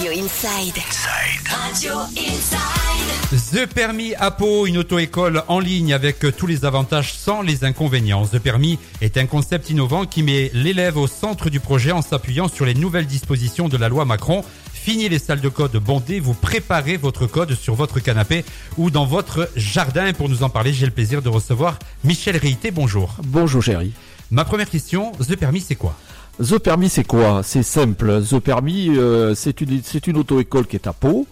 [0.00, 0.78] Radio Inside.
[1.44, 3.38] Radio Inside.
[3.52, 8.24] The Permis Apo, une auto-école en ligne avec tous les avantages sans les inconvénients.
[8.24, 12.48] The Permis est un concept innovant qui met l'élève au centre du projet en s'appuyant
[12.48, 14.42] sur les nouvelles dispositions de la loi Macron.
[14.72, 18.46] Fini les salles de code bondées, vous préparez votre code sur votre canapé
[18.78, 20.14] ou dans votre jardin.
[20.14, 22.70] Pour nous en parler, j'ai le plaisir de recevoir Michel Réité.
[22.70, 23.16] Bonjour.
[23.22, 23.92] Bonjour chérie.
[24.30, 25.94] Ma première question, The Permis, c'est quoi?
[26.40, 27.42] The Permis, c'est quoi?
[27.42, 28.22] C'est simple.
[28.22, 31.26] The Permis, euh, c'est une, une auto-école qui est à Pau,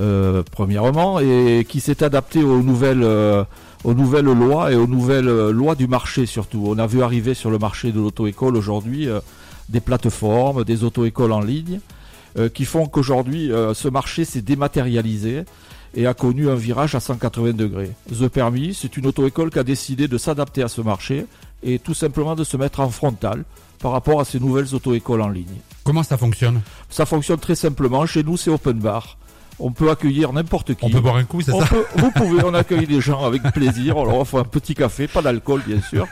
[0.00, 3.44] euh, premièrement, et qui s'est adaptée aux nouvelles, euh,
[3.84, 6.64] aux nouvelles lois et aux nouvelles euh, lois du marché surtout.
[6.66, 9.20] On a vu arriver sur le marché de l'auto-école aujourd'hui euh,
[9.68, 11.80] des plateformes, des auto-écoles en ligne,
[12.54, 15.42] qui font qu'aujourd'hui, ce marché s'est dématérialisé
[15.94, 17.90] et a connu un virage à 180 degrés.
[18.12, 21.26] The Permis, c'est une auto-école qui a décidé de s'adapter à ce marché
[21.62, 23.44] et tout simplement de se mettre en frontal
[23.80, 25.46] par rapport à ces nouvelles auto-écoles en ligne.
[25.84, 26.60] Comment ça fonctionne?
[26.90, 28.04] Ça fonctionne très simplement.
[28.06, 29.16] Chez nous, c'est open bar.
[29.60, 30.84] On peut accueillir n'importe qui.
[30.84, 31.66] On peut boire un coup, c'est ça?
[31.66, 33.96] peut- vous pouvez, on accueille les gens avec plaisir.
[33.96, 36.06] On leur offre un petit café, pas d'alcool bien sûr.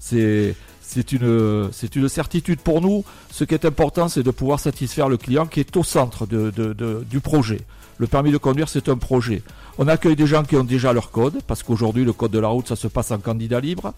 [0.00, 3.04] C'est c'est une c'est une certitude pour nous.
[3.30, 6.50] Ce qui est important, c'est de pouvoir satisfaire le client qui est au centre de,
[6.50, 7.60] de- de- du projet.
[7.98, 9.42] Le permis de conduire, c'est un projet.
[9.76, 12.48] On accueille des gens qui ont déjà leur code, parce qu'aujourd'hui le code de la
[12.48, 13.92] route, ça se passe en candidat libre.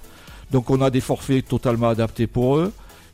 [0.50, 2.72] Donc on a des forfaits totalement adaptés pour eux,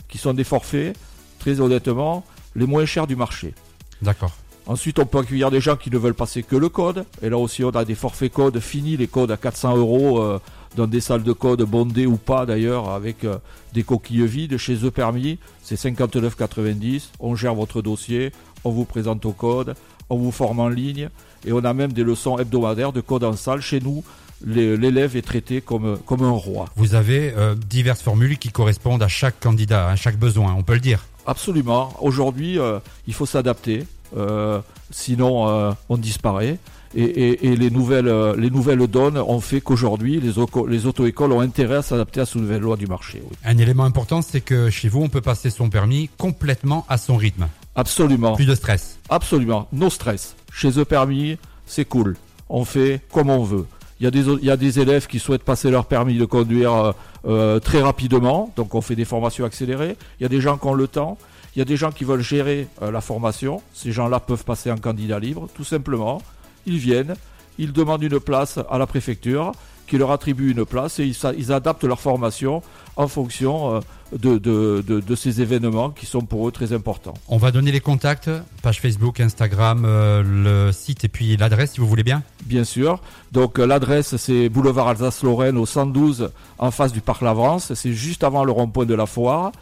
[0.08, 0.96] qui sont des forfaits,
[1.38, 3.54] très honnêtement, les moins chers du marché.
[4.02, 4.32] D'accord.
[4.68, 7.04] Ensuite, on peut accueillir des gens qui ne veulent passer que le code.
[7.22, 10.40] Et là aussi, on a des forfaits codes finis, les codes à 400 euros euh,
[10.74, 13.38] dans des salles de code bondées ou pas d'ailleurs, avec euh,
[13.74, 14.56] des coquilles vides.
[14.56, 17.10] Chez eux permis, c'est 59,90.
[17.20, 18.32] On gère votre dossier,
[18.64, 19.76] on vous présente au code,
[20.10, 21.10] on vous forme en ligne.
[21.46, 23.60] Et on a même des leçons hebdomadaires de code en salle.
[23.60, 24.02] Chez nous,
[24.44, 26.66] l'élève est traité comme, comme un roi.
[26.76, 30.74] Vous avez euh, diverses formules qui correspondent à chaque candidat, à chaque besoin, on peut
[30.74, 31.04] le dire.
[31.26, 31.92] Absolument.
[32.00, 33.84] Aujourd'hui, euh, il faut s'adapter.
[34.16, 36.58] Euh, sinon, on disparaît.
[36.94, 40.32] Et, et- et les nouvelles, les nouvelles donnes ont fait qu'aujourd'hui, les,
[40.68, 43.20] les auto-écoles ont intérêt à s'adapter à ces nouvelles lois du marché.
[43.28, 43.36] oui.
[43.44, 47.16] Un élément important, c'est que chez vous, on peut passer son permis complètement à son
[47.16, 47.48] rythme.
[47.74, 48.34] Absolument.
[48.36, 48.98] Plus de stress.
[49.10, 49.68] Absolument.
[49.72, 50.36] No stress.
[50.52, 52.16] Chez eux permis, c'est cool.
[52.48, 53.66] On fait comme on veut.
[53.98, 56.92] Il y, a des, élèves qui souhaitent passer leur permis de conduire euh,
[57.26, 59.96] euh, très rapidement, donc on fait des formations accélérées.
[60.20, 61.16] Il y a des gens qui ont le temps.
[61.54, 63.62] Il y a des gens qui veulent gérer euh, la formation.
[63.72, 66.20] Ces gens-là peuvent passer en candidat libre, tout simplement.
[66.66, 67.14] Ils viennent,
[67.58, 69.52] ils demandent une place à la préfecture,
[69.86, 72.62] qui leur attribue une place et ils, adaptent leur formation
[72.96, 73.80] en fonction euh,
[74.16, 77.14] de, de- de- de ces événements qui sont pour eux très importants.
[77.28, 78.30] On va donner les contacts,
[78.62, 80.22] page Facebook, Instagram, euh,
[80.66, 82.22] le site et puis l'adresse si vous voulez bien.
[82.44, 83.00] Bien sûr.
[83.32, 87.74] Donc euh, l'adresse c'est boulevard Alsace-Lorraine au 112 en face du parc Lavrance.
[87.74, 89.52] C'est juste avant le rond-point de la foire.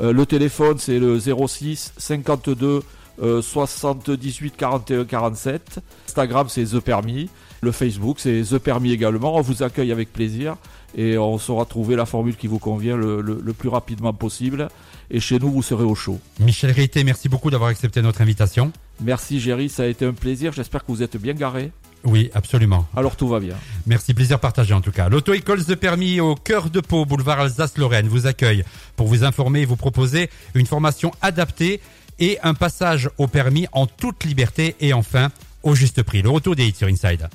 [0.00, 2.82] Euh, le téléphone c'est le 06 52
[3.22, 5.80] euh, 78 41 47.
[6.08, 7.28] Instagram c'est The Permis.
[7.62, 9.36] Le Facebook c'est The Permis également.
[9.36, 10.56] On vous accueille avec plaisir
[10.96, 14.68] et on saura trouver la formule qui vous convient le, le- le plus rapidement possible.
[15.10, 16.18] Et chez nous vous serez au chaud.
[16.38, 18.72] Michel Réité, merci beaucoup d'avoir accepté notre invitation.
[19.02, 20.52] Merci Géry, ça a été un plaisir.
[20.52, 21.72] J'espère que vous êtes bien garé.
[22.02, 22.86] Oui, absolument.
[22.96, 23.54] Alors tout va bien.
[23.86, 25.10] Merci, plaisir partagé en tout cas.
[25.10, 28.64] L'auto-école The Permis au cœur de Pau, boulevard Alsace-Lorraine, vous accueille
[28.96, 31.80] pour vous informer et vous proposer une formation adaptée
[32.20, 35.30] et un passage au permis en toute liberté et enfin
[35.62, 36.22] au juste prix.
[36.22, 37.28] Le retour des hits sur Inside.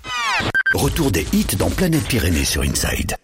[0.74, 3.14] Retour des hits dans Planète Pyrénées sur Inside.